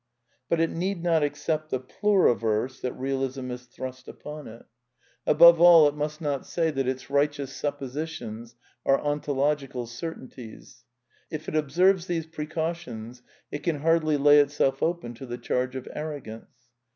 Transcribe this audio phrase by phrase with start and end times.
[0.49, 4.65] But it need not accept the Pluriverse that Eealismy has thrust upon it.
[5.27, 8.99] THE NEW KEALISM 239 Above all, it must not say that its righteous suppositions are
[8.99, 10.85] ontological certainties.
[11.29, 15.87] If it oteerves these precautions it can hardly lay itself open to the charge of
[15.93, 16.71] arrogance.